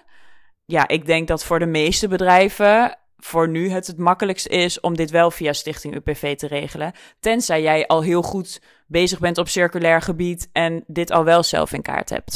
Ja, 0.65 0.87
ik 0.87 1.05
denk 1.05 1.27
dat 1.27 1.43
voor 1.43 1.59
de 1.59 1.65
meeste 1.65 2.07
bedrijven 2.07 2.97
voor 3.17 3.49
nu 3.49 3.69
het 3.69 3.87
het 3.87 3.97
makkelijkst 3.97 4.47
is 4.47 4.79
om 4.79 4.95
dit 4.95 5.09
wel 5.09 5.31
via 5.31 5.53
Stichting 5.53 5.95
UPV 5.95 6.35
te 6.35 6.47
regelen. 6.47 6.91
Tenzij 7.19 7.61
jij 7.61 7.87
al 7.87 8.01
heel 8.01 8.21
goed 8.21 8.61
bezig 8.87 9.19
bent 9.19 9.37
op 9.37 9.47
circulair 9.47 10.01
gebied 10.01 10.49
en 10.51 10.83
dit 10.87 11.11
al 11.11 11.23
wel 11.23 11.43
zelf 11.43 11.73
in 11.73 11.81
kaart 11.81 12.09
hebt. 12.09 12.31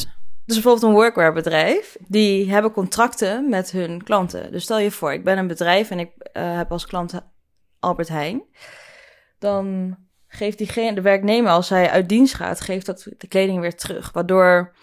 Dus 0.45 0.55
bijvoorbeeld 0.55 0.83
een 0.83 0.99
workwear 0.99 1.33
bedrijf, 1.33 1.97
die 2.07 2.51
hebben 2.51 2.71
contracten 2.71 3.49
met 3.49 3.71
hun 3.71 4.03
klanten. 4.03 4.51
Dus 4.51 4.63
stel 4.63 4.79
je 4.79 4.91
voor, 4.91 5.13
ik 5.13 5.23
ben 5.23 5.37
een 5.37 5.47
bedrijf 5.47 5.89
en 5.89 5.99
ik 5.99 6.11
uh, 6.33 6.57
heb 6.57 6.71
als 6.71 6.85
klant 6.85 7.21
Albert 7.79 8.09
Heijn. 8.09 8.43
Dan 9.39 9.97
geeft 10.44 10.57
diegene, 10.57 10.94
de 10.94 11.01
werknemer, 11.01 11.51
als 11.51 11.69
hij 11.69 11.90
uit 11.90 12.10
dienst 12.10 12.34
gaat, 12.34 12.62
geeft 12.62 12.86
dat 12.86 13.07
de 13.18 13.28
kleding 13.28 13.60
weer 13.60 13.75
terug. 13.75 14.12
Waardoor 14.12 14.75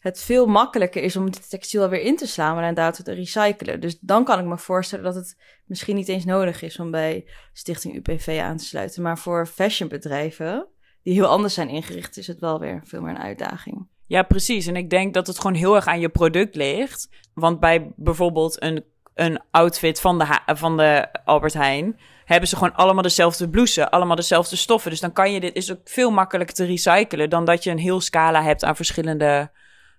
het 0.00 0.22
veel 0.22 0.46
makkelijker 0.46 1.02
is 1.02 1.16
om 1.16 1.24
het 1.24 1.50
textiel 1.50 1.88
weer 1.88 2.00
in 2.00 2.16
te 2.16 2.26
slaan, 2.26 2.54
maar 2.54 2.68
inderdaad 2.68 3.04
te 3.04 3.12
recyclen. 3.12 3.80
Dus 3.80 3.98
dan 4.00 4.24
kan 4.24 4.38
ik 4.38 4.44
me 4.44 4.58
voorstellen 4.58 5.04
dat 5.04 5.14
het 5.14 5.36
misschien 5.64 5.96
niet 5.96 6.08
eens 6.08 6.24
nodig 6.24 6.62
is 6.62 6.78
om 6.78 6.90
bij 6.90 7.28
Stichting 7.52 7.94
UPV 7.94 8.40
aan 8.42 8.56
te 8.56 8.64
sluiten. 8.64 9.02
Maar 9.02 9.18
voor 9.18 9.46
fashionbedrijven, 9.46 10.66
die 11.02 11.14
heel 11.14 11.26
anders 11.26 11.54
zijn 11.54 11.68
ingericht, 11.68 12.16
is 12.16 12.26
het 12.26 12.40
wel 12.40 12.60
weer 12.60 12.80
veel 12.84 13.00
meer 13.00 13.10
een 13.10 13.22
uitdaging. 13.22 13.86
Ja, 14.06 14.22
precies. 14.22 14.66
En 14.66 14.76
ik 14.76 14.90
denk 14.90 15.14
dat 15.14 15.26
het 15.26 15.38
gewoon 15.38 15.56
heel 15.56 15.74
erg 15.74 15.86
aan 15.86 16.00
je 16.00 16.08
product 16.08 16.54
ligt. 16.54 17.08
Want 17.34 17.60
bij 17.60 17.92
bijvoorbeeld 17.96 18.62
een, 18.62 18.84
een 19.14 19.40
outfit 19.50 20.00
van 20.00 20.18
de, 20.18 20.38
van 20.46 20.76
de 20.76 21.08
Albert 21.24 21.54
Heijn 21.54 21.98
hebben 22.26 22.48
ze 22.48 22.56
gewoon 22.56 22.74
allemaal 22.74 23.02
dezelfde 23.02 23.48
blouse, 23.48 23.90
allemaal 23.90 24.16
dezelfde 24.16 24.56
stoffen. 24.56 24.90
Dus 24.90 25.00
dan 25.00 25.12
kan 25.12 25.32
je 25.32 25.40
dit 25.40 25.54
is 25.54 25.72
ook 25.72 25.80
veel 25.84 26.10
makkelijker 26.10 26.54
te 26.54 26.64
recyclen 26.64 27.30
dan 27.30 27.44
dat 27.44 27.64
je 27.64 27.70
een 27.70 27.78
heel 27.78 28.00
scala 28.00 28.42
hebt 28.42 28.64
aan 28.64 28.76
verschillende, 28.76 29.50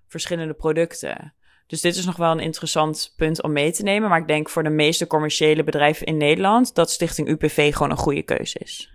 verschillende 0.08 0.54
producten. 0.54 1.34
Dus 1.68 1.82
dit 1.82 1.96
is 1.96 2.06
nog 2.06 2.16
wel 2.16 2.32
een 2.32 2.40
interessant 2.40 3.14
punt 3.16 3.44
om 3.44 3.52
mee 3.52 3.72
te 3.72 3.84
nemen. 3.84 4.10
Maar 4.10 4.20
ik 4.20 4.28
denk 4.28 4.50
voor 4.50 4.64
de 4.64 4.70
meeste 4.70 5.08
commerciële 5.08 5.64
bedrijven 5.64 6.06
in 6.06 6.18
Nederland 6.18 6.76
dat 6.76 6.92
Stichting 6.92 7.28
UPV 7.28 7.74
gewoon 7.74 7.92
een 7.92 7.98
goede 7.98 8.24
keuze 8.24 8.60
is. 8.60 8.92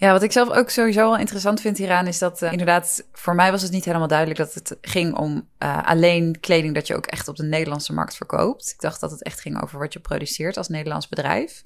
Ja, 0.00 0.12
wat 0.12 0.22
ik 0.22 0.32
zelf 0.32 0.50
ook 0.50 0.70
sowieso 0.70 1.00
wel 1.00 1.18
interessant 1.18 1.60
vind 1.60 1.78
hieraan 1.78 2.06
is 2.06 2.18
dat 2.18 2.42
uh, 2.42 2.52
inderdaad, 2.52 3.08
voor 3.12 3.34
mij 3.34 3.50
was 3.50 3.62
het 3.62 3.72
niet 3.72 3.84
helemaal 3.84 4.08
duidelijk 4.08 4.38
dat 4.38 4.54
het 4.54 4.76
ging 4.80 5.16
om 5.16 5.48
uh, 5.58 5.86
alleen 5.86 6.40
kleding 6.40 6.74
dat 6.74 6.86
je 6.86 6.96
ook 6.96 7.06
echt 7.06 7.28
op 7.28 7.36
de 7.36 7.44
Nederlandse 7.44 7.92
markt 7.92 8.16
verkoopt. 8.16 8.70
Ik 8.70 8.80
dacht 8.80 9.00
dat 9.00 9.10
het 9.10 9.22
echt 9.22 9.40
ging 9.40 9.62
over 9.62 9.78
wat 9.78 9.92
je 9.92 10.00
produceert 10.00 10.56
als 10.56 10.68
Nederlands 10.68 11.08
bedrijf. 11.08 11.62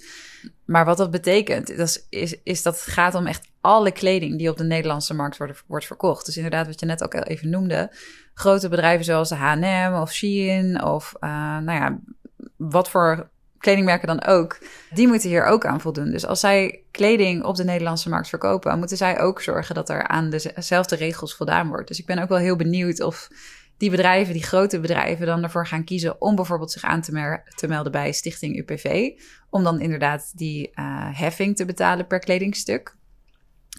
Maar 0.65 0.85
wat 0.85 0.97
dat 0.97 1.11
betekent, 1.11 1.71
is, 1.71 2.07
is, 2.09 2.37
is, 2.43 2.63
dat 2.63 2.75
het 2.75 2.93
gaat 2.93 3.15
om 3.15 3.27
echt 3.27 3.49
alle 3.61 3.91
kleding 3.91 4.39
die 4.39 4.51
op 4.51 4.57
de 4.57 4.65
Nederlandse 4.65 5.15
markt 5.15 5.37
wordt, 5.37 5.63
wordt 5.67 5.87
verkocht. 5.87 6.27
Dus 6.27 6.37
inderdaad, 6.37 6.67
wat 6.67 6.81
je 6.81 6.87
net 6.87 7.05
ook 7.05 7.15
even 7.15 7.51
noemde, 7.51 7.93
grote 8.35 8.69
bedrijven 8.69 9.05
zoals 9.05 9.31
H&M 9.31 9.99
of 10.01 10.13
Shein 10.13 10.85
of 10.85 11.13
uh, 11.21 11.31
nou 11.59 11.79
ja, 11.79 11.99
wat 12.57 12.91
voor 12.91 13.31
kledingmerken 13.63 14.07
dan 14.07 14.25
ook, 14.25 14.59
die 14.91 15.09
moeten 15.09 15.29
hier 15.29 15.45
ook 15.45 15.67
aan 15.67 15.81
voldoen. 15.81 16.11
Dus 16.11 16.27
als 16.27 16.41
zij 16.41 16.83
kleding 16.91 17.45
op 17.45 17.57
de 17.57 17.65
Nederlandse 17.65 18.09
markt 18.09 18.29
verkopen, 18.29 18.79
moeten 18.79 18.97
zij 18.97 19.21
ook 19.21 19.43
zorgen 19.43 19.75
dat 19.75 19.89
er 19.89 20.09
aan 20.09 20.31
dezelfde 20.31 20.97
regels 20.97 21.35
voldaan 21.35 21.69
wordt. 21.69 21.89
Dus 21.89 21.99
ik 21.99 22.07
ben 22.07 22.19
ook 22.19 22.29
wel 22.29 22.39
heel 22.39 22.57
benieuwd 22.57 23.03
of 23.03 23.29
die 23.77 23.91
bedrijven, 23.91 24.33
die 24.33 24.43
grote 24.43 24.81
bedrijven, 24.81 25.27
dan 25.27 25.43
ervoor 25.43 25.67
gaan 25.67 25.85
kiezen 25.85 26.21
om 26.21 26.35
bijvoorbeeld 26.35 26.73
zich 26.73 26.83
aan 26.83 27.01
te, 27.01 27.67
melden 27.69 27.93
bij 27.93 28.13
Stichting 28.13 28.57
UPV. 28.57 29.11
Om 29.51 29.63
dan 29.63 29.81
inderdaad 29.81 30.33
die 30.35 30.71
uh, 30.75 31.19
heffing 31.19 31.57
te 31.57 31.65
betalen 31.65 32.07
per 32.07 32.19
kledingstuk. 32.19 32.97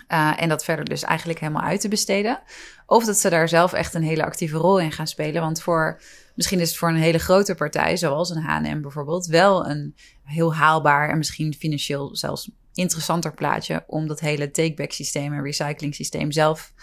Uh, 0.07 0.41
en 0.41 0.49
dat 0.49 0.63
verder 0.63 0.85
dus 0.85 1.03
eigenlijk 1.03 1.39
helemaal 1.39 1.61
uit 1.61 1.81
te 1.81 1.87
besteden. 1.87 2.39
Of 2.85 3.05
dat 3.05 3.17
ze 3.17 3.29
daar 3.29 3.49
zelf 3.49 3.73
echt 3.73 3.93
een 3.93 4.03
hele 4.03 4.25
actieve 4.25 4.57
rol 4.57 4.79
in 4.79 4.91
gaan 4.91 5.07
spelen. 5.07 5.41
Want 5.41 5.61
voor, 5.61 6.01
misschien 6.35 6.59
is 6.59 6.69
het 6.69 6.77
voor 6.77 6.89
een 6.89 6.95
hele 6.95 7.17
grote 7.17 7.55
partij, 7.55 7.97
zoals 7.97 8.29
een 8.29 8.43
HM 8.43 8.81
bijvoorbeeld, 8.81 9.25
wel 9.25 9.67
een 9.67 9.95
heel 10.23 10.55
haalbaar 10.55 11.09
en 11.09 11.17
misschien 11.17 11.53
financieel 11.53 12.15
zelfs 12.15 12.51
interessanter 12.73 13.33
plaatje 13.33 13.83
om 13.87 14.07
dat 14.07 14.19
hele 14.19 14.51
take-back 14.51 14.91
systeem 14.91 15.33
en 15.33 15.43
recycling 15.43 15.95
systeem 15.95 16.31
zelf 16.31 16.73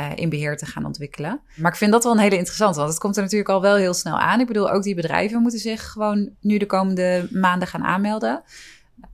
uh, 0.00 0.10
in 0.14 0.28
beheer 0.28 0.56
te 0.56 0.66
gaan 0.66 0.84
ontwikkelen. 0.84 1.40
Maar 1.56 1.70
ik 1.70 1.78
vind 1.78 1.92
dat 1.92 2.04
wel 2.04 2.12
een 2.12 2.18
hele 2.18 2.36
interessante, 2.36 2.78
want 2.78 2.90
het 2.90 3.00
komt 3.00 3.16
er 3.16 3.22
natuurlijk 3.22 3.50
al 3.50 3.60
wel 3.60 3.76
heel 3.76 3.94
snel 3.94 4.18
aan. 4.18 4.40
Ik 4.40 4.46
bedoel, 4.46 4.70
ook 4.70 4.82
die 4.82 4.94
bedrijven 4.94 5.42
moeten 5.42 5.60
zich 5.60 5.90
gewoon 5.90 6.30
nu 6.40 6.58
de 6.58 6.66
komende 6.66 7.28
maanden 7.32 7.68
gaan 7.68 7.84
aanmelden. 7.84 8.42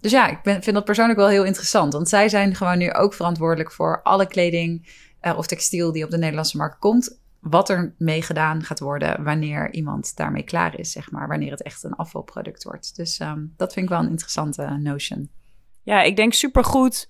Dus 0.01 0.11
ja, 0.11 0.29
ik 0.29 0.39
vind 0.43 0.73
dat 0.73 0.85
persoonlijk 0.85 1.19
wel 1.19 1.29
heel 1.29 1.45
interessant. 1.45 1.93
Want 1.93 2.09
zij 2.09 2.29
zijn 2.29 2.55
gewoon 2.55 2.79
nu 2.79 2.93
ook 2.93 3.15
verantwoordelijk 3.15 3.73
voor 3.73 4.03
alle 4.03 4.27
kleding 4.27 4.89
uh, 5.23 5.39
of 5.39 5.47
textiel 5.47 5.93
die 5.93 6.05
op 6.05 6.11
de 6.11 6.19
Nederlandse 6.19 6.57
markt 6.57 6.79
komt. 6.79 7.21
Wat 7.41 7.69
er 7.69 7.95
mee 7.99 8.23
gedaan 8.23 8.63
gaat 8.63 8.81
worden 8.81 9.25
wanneer 9.25 9.73
iemand 9.73 10.17
daarmee 10.17 10.43
klaar 10.43 10.79
is, 10.79 10.93
zeg 10.93 11.11
maar. 11.11 11.29
Wanneer 11.29 11.51
het 11.51 11.63
echt 11.63 11.83
een 11.83 11.95
afvalproduct 11.95 12.65
wordt. 12.65 12.97
Dus 12.97 13.21
um, 13.21 13.55
dat 13.57 13.73
vind 13.73 13.85
ik 13.85 13.93
wel 13.93 14.01
een 14.01 14.11
interessante 14.11 14.79
notion. 14.83 15.31
Ja, 15.83 16.03
ik 16.03 16.17
denk 16.17 16.33
supergoed. 16.33 17.09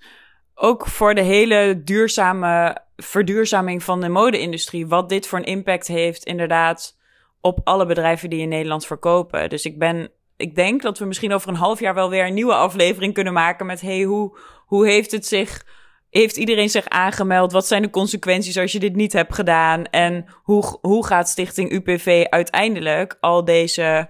Ook 0.55 0.87
voor 0.87 1.15
de 1.15 1.21
hele 1.21 1.81
duurzame 1.83 2.81
verduurzaming 2.95 3.83
van 3.83 4.01
de 4.01 4.09
mode-industrie. 4.09 4.87
Wat 4.87 5.09
dit 5.09 5.27
voor 5.27 5.39
een 5.39 5.45
impact 5.45 5.87
heeft, 5.87 6.23
inderdaad, 6.23 6.97
op 7.41 7.59
alle 7.63 7.85
bedrijven 7.85 8.29
die 8.29 8.41
in 8.41 8.49
Nederland 8.49 8.85
verkopen. 8.85 9.49
Dus 9.49 9.65
ik 9.65 9.79
ben 9.79 10.11
ik 10.43 10.55
denk 10.55 10.81
dat 10.81 10.99
we 10.99 11.05
misschien 11.05 11.33
over 11.33 11.49
een 11.49 11.55
half 11.55 11.79
jaar 11.79 11.93
wel 11.93 12.09
weer 12.09 12.25
een 12.25 12.33
nieuwe 12.33 12.53
aflevering 12.53 13.13
kunnen 13.13 13.33
maken 13.33 13.65
met 13.65 13.81
hey, 13.81 14.01
hoe, 14.01 14.37
hoe 14.65 14.87
heeft 14.87 15.11
het 15.11 15.25
zich, 15.25 15.65
heeft 16.09 16.37
iedereen 16.37 16.69
zich 16.69 16.87
aangemeld? 16.87 17.51
Wat 17.51 17.67
zijn 17.67 17.81
de 17.81 17.89
consequenties 17.89 18.57
als 18.57 18.71
je 18.71 18.79
dit 18.79 18.95
niet 18.95 19.13
hebt 19.13 19.35
gedaan? 19.35 19.85
En 19.85 20.25
hoe, 20.43 20.77
hoe 20.81 21.05
gaat 21.05 21.29
Stichting 21.29 21.71
UPV 21.71 22.25
uiteindelijk 22.29 23.17
al 23.19 23.45
deze 23.45 24.09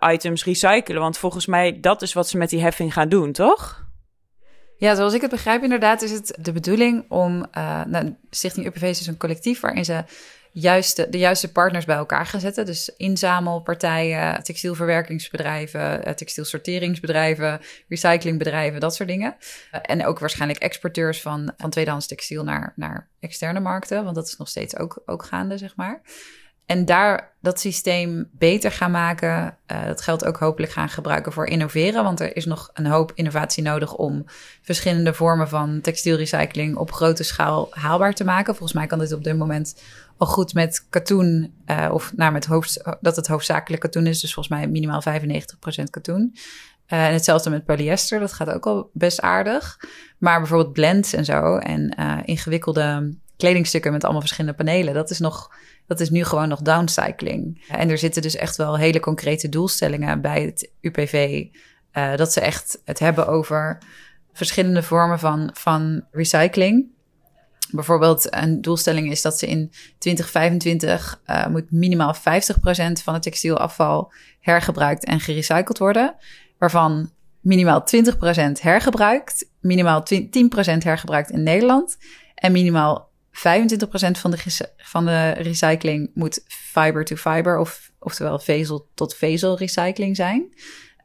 items 0.00 0.44
recyclen? 0.44 1.00
Want 1.00 1.18
volgens 1.18 1.46
mij 1.46 1.80
dat 1.80 2.02
is 2.02 2.12
wat 2.12 2.28
ze 2.28 2.38
met 2.38 2.50
die 2.50 2.60
heffing 2.60 2.92
gaan 2.92 3.08
doen, 3.08 3.32
toch? 3.32 3.82
Ja, 4.76 4.94
zoals 4.94 5.14
ik 5.14 5.20
het 5.20 5.30
begrijp, 5.30 5.62
inderdaad, 5.62 6.02
is 6.02 6.10
het 6.10 6.38
de 6.40 6.52
bedoeling 6.52 7.04
om. 7.08 7.46
Uh, 7.56 7.84
nou, 7.84 8.14
Stichting 8.30 8.66
UPV 8.66 8.82
is 8.82 8.98
dus 8.98 9.06
een 9.06 9.16
collectief 9.16 9.60
waarin 9.60 9.84
ze 9.84 10.04
juiste, 10.54 11.08
de 11.08 11.18
juiste 11.18 11.52
partners 11.52 11.84
bij 11.84 11.96
elkaar 11.96 12.26
gaan 12.26 12.40
zetten. 12.40 12.66
Dus 12.66 12.88
inzamelpartijen, 12.96 14.42
textielverwerkingsbedrijven, 14.42 16.04
eh, 16.04 16.12
textielsorteringsbedrijven, 16.12 17.60
recyclingbedrijven, 17.88 18.80
dat 18.80 18.94
soort 18.94 19.08
dingen. 19.08 19.36
Eh, 19.70 19.80
en 19.82 20.06
ook 20.06 20.18
waarschijnlijk 20.18 20.60
exporteurs 20.60 21.20
van, 21.20 21.52
van 21.56 21.70
tweedehands 21.70 22.06
textiel 22.06 22.44
naar, 22.44 22.72
naar 22.76 23.08
externe 23.20 23.60
markten, 23.60 24.04
want 24.04 24.14
dat 24.14 24.26
is 24.26 24.36
nog 24.36 24.48
steeds 24.48 24.76
ook, 24.76 25.02
ook 25.06 25.24
gaande, 25.24 25.58
zeg 25.58 25.76
maar. 25.76 26.02
En 26.66 26.84
daar 26.84 27.34
dat 27.40 27.60
systeem 27.60 28.28
beter 28.32 28.70
gaan 28.70 28.90
maken. 28.90 29.56
Uh, 29.72 29.86
dat 29.86 30.00
geldt 30.00 30.24
ook 30.24 30.36
hopelijk 30.36 30.72
gaan 30.72 30.88
gebruiken 30.88 31.32
voor 31.32 31.46
innoveren. 31.46 32.04
Want 32.04 32.20
er 32.20 32.36
is 32.36 32.44
nog 32.44 32.70
een 32.72 32.86
hoop 32.86 33.12
innovatie 33.14 33.62
nodig 33.62 33.94
om 33.94 34.24
verschillende 34.62 35.14
vormen 35.14 35.48
van 35.48 35.80
textielrecycling 35.80 36.76
op 36.76 36.92
grote 36.92 37.22
schaal 37.22 37.68
haalbaar 37.70 38.14
te 38.14 38.24
maken. 38.24 38.54
Volgens 38.54 38.78
mij 38.78 38.86
kan 38.86 38.98
dit 38.98 39.12
op 39.12 39.24
dit 39.24 39.38
moment 39.38 39.82
al 40.16 40.26
goed 40.26 40.54
met 40.54 40.86
katoen. 40.90 41.54
Uh, 41.66 41.88
of 41.92 42.12
nou, 42.16 42.32
met 42.32 42.46
hoofd, 42.46 42.82
dat 43.00 43.16
het 43.16 43.26
hoofdzakelijk 43.26 43.82
katoen 43.82 44.06
is. 44.06 44.20
Dus 44.20 44.34
volgens 44.34 44.58
mij 44.58 44.68
minimaal 44.68 45.02
95% 45.02 45.90
katoen. 45.90 46.34
Uh, 46.88 47.06
en 47.06 47.12
hetzelfde 47.12 47.50
met 47.50 47.64
polyester, 47.64 48.20
dat 48.20 48.32
gaat 48.32 48.50
ook 48.50 48.66
al 48.66 48.90
best 48.92 49.20
aardig. 49.20 49.78
Maar 50.18 50.38
bijvoorbeeld 50.38 50.72
blends 50.72 51.12
en 51.12 51.24
zo 51.24 51.56
en 51.56 51.94
ingewikkelde 52.24 53.14
kledingstukken 53.36 53.92
met 53.92 54.02
allemaal 54.02 54.20
verschillende 54.20 54.56
panelen, 54.56 54.94
dat 54.94 55.10
is 55.10 55.18
nog 55.18 55.50
dat 55.86 56.00
is 56.00 56.10
nu 56.10 56.24
gewoon 56.24 56.48
nog 56.48 56.62
downcycling. 56.62 57.64
En 57.68 57.90
er 57.90 57.98
zitten 57.98 58.22
dus 58.22 58.36
echt 58.36 58.56
wel 58.56 58.78
hele 58.78 59.00
concrete 59.00 59.48
doelstellingen 59.48 60.20
bij 60.20 60.42
het 60.42 60.70
UPV. 60.80 61.44
Uh, 61.92 62.16
dat 62.16 62.32
ze 62.32 62.40
echt 62.40 62.80
het 62.84 62.98
hebben 62.98 63.26
over 63.26 63.78
verschillende 64.32 64.82
vormen 64.82 65.18
van, 65.18 65.50
van 65.52 66.04
recycling. 66.10 66.92
Bijvoorbeeld 67.70 68.34
een 68.34 68.60
doelstelling 68.60 69.10
is 69.10 69.22
dat 69.22 69.38
ze 69.38 69.46
in 69.46 69.72
2025 69.98 71.20
uh, 71.26 71.46
moet 71.46 71.70
minimaal 71.70 72.14
50% 72.14 72.18
van 73.02 73.14
het 73.14 73.22
textielafval 73.22 74.12
hergebruikt 74.40 75.04
en 75.04 75.20
gerecycled 75.20 75.78
worden. 75.78 76.14
Waarvan 76.58 77.10
minimaal 77.40 77.84
20% 78.50 78.60
hergebruikt, 78.60 79.50
minimaal 79.60 80.02
10% 80.12 80.16
hergebruikt 80.78 81.30
in 81.30 81.42
Nederland 81.42 81.96
en 82.34 82.52
minimaal 82.52 83.12
25% 83.34 83.40
van 84.10 84.30
de, 84.30 84.68
van 84.76 85.04
de 85.04 85.30
recycling 85.30 86.10
moet 86.14 86.44
fiber 86.46 87.04
to 87.04 87.16
fiber, 87.16 87.58
of, 87.58 87.90
oftewel 87.98 88.38
vezel 88.38 88.88
tot 88.94 89.14
vezel 89.14 89.58
recycling 89.58 90.16
zijn. 90.16 90.54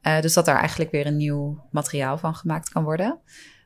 Uh, 0.03 0.21
dus 0.21 0.33
dat 0.33 0.45
daar 0.45 0.59
eigenlijk 0.59 0.91
weer 0.91 1.05
een 1.05 1.17
nieuw 1.17 1.67
materiaal 1.71 2.17
van 2.17 2.36
gemaakt 2.36 2.69
kan 2.69 2.83
worden. 2.83 3.19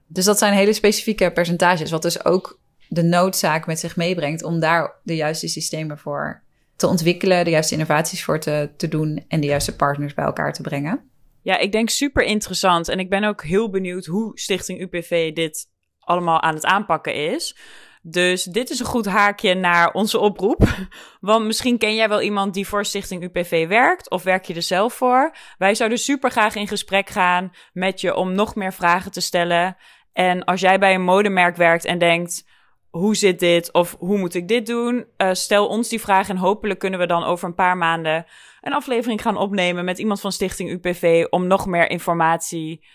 Dus 0.08 0.26
dat 0.26 0.38
zijn 0.38 0.54
hele 0.54 0.74
specifieke 0.74 1.32
percentages, 1.32 1.92
wat 1.92 2.02
dus 2.02 2.26
ook 2.26 2.60
de 2.88 3.04
noodzaak 3.04 3.66
met 3.66 3.80
zich 3.80 3.96
meebrengt 3.96 4.44
om 4.44 4.60
daar 4.60 5.00
de 5.04 5.16
juiste 5.16 5.48
systemen 5.48 5.98
voor 5.98 6.44
te 6.76 6.88
ontwikkelen, 6.88 7.44
de 7.44 7.50
juiste 7.50 7.74
innovaties 7.74 8.24
voor 8.24 8.40
te 8.40 8.88
doen 8.90 9.26
en 9.28 9.40
de 9.40 9.48
juiste 9.48 9.76
partners 9.76 10.14
bij 10.14 10.26
elkaar 10.26 10.54
te 10.54 10.62
brengen. 10.62 11.10
Ja, 11.42 11.58
ik 11.58 11.72
denk 11.72 11.90
super 11.90 12.24
interessant. 12.24 12.88
En 12.88 13.00
ik 13.00 13.10
ben 13.10 13.24
ook 13.24 13.44
heel 13.44 13.70
benieuwd 13.70 14.06
hoe 14.06 14.40
Stichting 14.40 14.82
UPV 14.82 15.34
dit 15.34 15.70
allemaal 16.00 16.42
aan 16.42 16.56
het 16.56 16.66
aanpakken 16.66 17.16
is. 17.32 17.58
Dus 18.06 18.44
dit 18.44 18.70
is 18.70 18.80
een 18.80 18.86
goed 18.86 19.06
haakje 19.06 19.54
naar 19.54 19.92
onze 19.92 20.20
oproep. 20.20 20.64
Want 21.20 21.46
misschien 21.46 21.78
ken 21.78 21.96
jij 21.96 22.10
wel 22.10 22.22
iemand 22.22 22.54
die 22.54 22.68
voor 22.68 22.86
Stichting 22.86 23.24
UPV 23.24 23.68
werkt, 23.68 24.10
of 24.10 24.24
werk 24.24 24.46
je 24.46 24.54
er 24.54 24.62
zelf 24.62 24.94
voor? 24.94 25.36
Wij 25.58 25.76
zouden 25.76 25.98
super 25.98 26.32
graag 26.32 26.56
in 26.56 26.68
gesprek 26.68 27.10
gaan 27.10 27.52
met 27.74 28.02
je 28.02 28.16
om 28.16 28.34
nog 28.34 28.56
meer 28.56 28.74
vragen 28.74 29.12
te 29.12 29.22
stellen. 29.22 29.78
En 30.14 30.44
als 30.44 30.62
jij 30.62 30.80
bij 30.80 30.94
een 30.94 31.04
modemerk 31.04 31.56
werkt 31.56 31.86
en 31.86 31.98
denkt: 31.98 32.46
hoe 32.90 33.16
zit 33.16 33.40
dit? 33.40 33.72
Of 33.72 33.96
hoe 34.00 34.18
moet 34.18 34.34
ik 34.34 34.48
dit 34.48 34.66
doen? 34.66 35.06
Uh, 35.18 35.30
stel 35.32 35.68
ons 35.68 35.90
die 35.90 36.02
vraag 36.02 36.30
en 36.30 36.38
hopelijk 36.38 36.80
kunnen 36.80 37.00
we 37.00 37.08
dan 37.08 37.24
over 37.24 37.48
een 37.48 37.56
paar 37.56 37.78
maanden 37.78 38.26
een 38.62 38.74
aflevering 38.74 39.22
gaan 39.22 39.38
opnemen 39.38 39.86
met 39.86 40.00
iemand 40.00 40.22
van 40.22 40.32
Stichting 40.32 40.70
UPV 40.70 41.26
om 41.30 41.48
nog 41.48 41.66
meer 41.66 41.90
informatie 41.90 42.86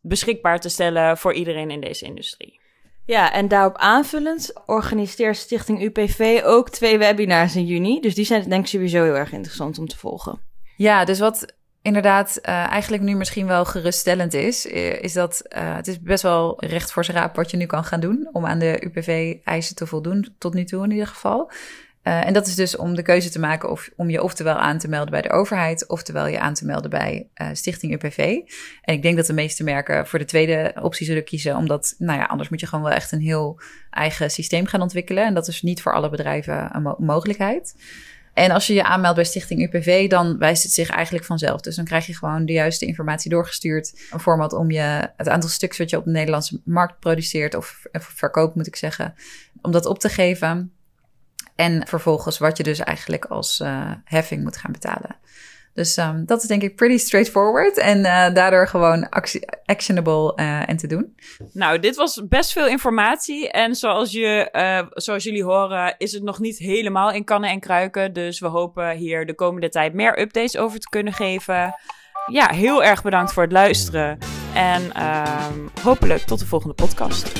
beschikbaar 0.00 0.60
te 0.60 0.68
stellen 0.68 1.18
voor 1.18 1.32
iedereen 1.32 1.70
in 1.70 1.80
deze 1.80 2.04
industrie. 2.04 2.60
Ja, 3.06 3.32
en 3.32 3.48
daarop 3.48 3.76
aanvullend 3.76 4.52
organiseert 4.66 5.36
Stichting 5.36 5.82
UPV 5.82 6.40
ook 6.44 6.70
twee 6.70 6.98
webinars 6.98 7.56
in 7.56 7.66
juni. 7.66 8.00
Dus 8.00 8.14
die 8.14 8.24
zijn 8.24 8.48
denk 8.48 8.62
ik 8.62 8.70
sowieso 8.70 9.02
heel 9.02 9.16
erg 9.16 9.32
interessant 9.32 9.78
om 9.78 9.86
te 9.86 9.98
volgen. 9.98 10.40
Ja, 10.76 11.04
dus 11.04 11.18
wat 11.18 11.54
inderdaad 11.82 12.38
uh, 12.42 12.70
eigenlijk 12.70 13.02
nu 13.02 13.14
misschien 13.14 13.46
wel 13.46 13.64
geruststellend 13.64 14.34
is, 14.34 14.66
eh, 14.66 15.02
is 15.02 15.12
dat 15.12 15.42
uh, 15.48 15.74
het 15.74 15.86
is 15.86 16.00
best 16.00 16.22
wel 16.22 16.64
recht 16.64 16.92
voor 16.92 17.04
zijn 17.04 17.16
raap 17.16 17.36
wat 17.36 17.50
je 17.50 17.56
nu 17.56 17.66
kan 17.66 17.84
gaan 17.84 18.00
doen 18.00 18.28
om 18.32 18.46
aan 18.46 18.58
de 18.58 18.84
UPV-eisen 18.84 19.76
te 19.76 19.86
voldoen, 19.86 20.34
tot 20.38 20.54
nu 20.54 20.64
toe 20.64 20.84
in 20.84 20.90
ieder 20.90 21.06
geval. 21.06 21.50
Uh, 22.06 22.26
en 22.26 22.32
dat 22.32 22.46
is 22.46 22.54
dus 22.54 22.76
om 22.76 22.94
de 22.94 23.02
keuze 23.02 23.30
te 23.30 23.38
maken 23.38 23.70
of, 23.70 23.90
om 23.96 24.10
je 24.10 24.22
oftewel 24.22 24.54
aan 24.54 24.78
te 24.78 24.88
melden 24.88 25.10
bij 25.10 25.22
de 25.22 25.30
overheid, 25.30 25.88
oftewel 25.88 26.26
je 26.26 26.40
aan 26.40 26.54
te 26.54 26.64
melden 26.64 26.90
bij 26.90 27.28
uh, 27.34 27.48
Stichting 27.52 27.92
UPV. 27.92 28.18
En 28.82 28.94
ik 28.94 29.02
denk 29.02 29.16
dat 29.16 29.26
de 29.26 29.32
meeste 29.32 29.64
merken 29.64 30.06
voor 30.06 30.18
de 30.18 30.24
tweede 30.24 30.74
optie 30.82 31.06
zullen 31.06 31.24
kiezen, 31.24 31.56
omdat, 31.56 31.94
nou 31.98 32.18
ja, 32.18 32.24
anders 32.24 32.48
moet 32.48 32.60
je 32.60 32.66
gewoon 32.66 32.84
wel 32.84 32.94
echt 32.94 33.12
een 33.12 33.20
heel 33.20 33.60
eigen 33.90 34.30
systeem 34.30 34.66
gaan 34.66 34.82
ontwikkelen. 34.82 35.24
En 35.24 35.34
dat 35.34 35.48
is 35.48 35.62
niet 35.62 35.82
voor 35.82 35.94
alle 35.94 36.10
bedrijven 36.10 36.68
een 36.72 36.82
mo 36.82 36.96
mogelijkheid. 36.98 37.74
En 38.34 38.50
als 38.50 38.66
je 38.66 38.74
je 38.74 38.84
aanmeldt 38.84 39.16
bij 39.16 39.24
Stichting 39.24 39.62
UPV, 39.62 40.08
dan 40.08 40.38
wijst 40.38 40.62
het 40.62 40.72
zich 40.72 40.90
eigenlijk 40.90 41.24
vanzelf. 41.24 41.60
Dus 41.60 41.76
dan 41.76 41.84
krijg 41.84 42.06
je 42.06 42.14
gewoon 42.14 42.46
de 42.46 42.52
juiste 42.52 42.86
informatie 42.86 43.30
doorgestuurd. 43.30 44.06
Een 44.10 44.20
format 44.20 44.52
om 44.52 44.70
je 44.70 45.10
het 45.16 45.28
aantal 45.28 45.50
stuks 45.50 45.78
wat 45.78 45.90
je 45.90 45.96
op 45.96 46.04
de 46.04 46.10
Nederlandse 46.10 46.60
markt 46.64 46.98
produceert, 46.98 47.54
of 47.54 47.82
verkoopt 47.92 48.54
moet 48.54 48.66
ik 48.66 48.76
zeggen, 48.76 49.14
om 49.62 49.72
dat 49.72 49.86
op 49.86 49.98
te 49.98 50.08
geven. 50.08 50.75
En 51.56 51.86
vervolgens 51.86 52.38
wat 52.38 52.56
je 52.56 52.62
dus 52.62 52.78
eigenlijk 52.78 53.24
als 53.24 53.60
uh, 53.60 53.90
heffing 54.04 54.42
moet 54.42 54.56
gaan 54.56 54.72
betalen. 54.72 55.16
Dus 55.74 55.96
um, 55.96 56.26
dat 56.26 56.42
is 56.42 56.48
denk 56.48 56.62
ik 56.62 56.76
pretty 56.76 56.96
straightforward 56.96 57.78
en 57.78 57.98
uh, 57.98 58.34
daardoor 58.34 58.68
gewoon 58.68 59.08
actionable 59.64 60.32
uh, 60.36 60.68
en 60.68 60.76
te 60.76 60.86
doen. 60.86 61.14
Nou, 61.52 61.78
dit 61.78 61.96
was 61.96 62.22
best 62.28 62.52
veel 62.52 62.66
informatie 62.66 63.50
en 63.50 63.74
zoals, 63.74 64.12
je, 64.12 64.48
zoals 64.94 65.24
jullie 65.24 65.44
horen 65.44 65.94
is 65.98 66.12
het 66.12 66.22
nog 66.22 66.38
niet 66.38 66.58
helemaal 66.58 67.10
in 67.10 67.24
kannen 67.24 67.50
en 67.50 67.60
kruiken. 67.60 68.12
Dus 68.12 68.40
we 68.40 68.46
hopen 68.46 68.96
hier 68.96 69.26
de 69.26 69.34
komende 69.34 69.68
tijd 69.68 69.94
meer 69.94 70.20
updates 70.20 70.56
over 70.56 70.78
te 70.78 70.88
kunnen 70.88 71.12
geven. 71.12 71.74
Ja, 72.26 72.48
heel 72.48 72.84
erg 72.84 73.02
bedankt 73.02 73.32
voor 73.32 73.42
het 73.42 73.52
luisteren 73.52 74.18
en 74.54 74.82
uh, 74.96 75.46
hopelijk 75.82 76.22
tot 76.22 76.38
de 76.38 76.46
volgende 76.46 76.74
podcast. 76.74 77.32